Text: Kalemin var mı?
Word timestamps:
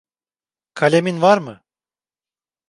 Kalemin 0.73 1.21
var 1.21 1.37
mı? 1.37 1.63